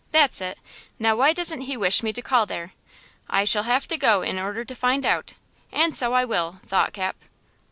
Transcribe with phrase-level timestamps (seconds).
[0.09, 0.57] That's it!
[0.97, 2.73] Now why doesn't he wish me to call there?
[3.29, 5.35] I shall have to go in order to find out,
[5.71, 7.17] and so I will," thought Cap.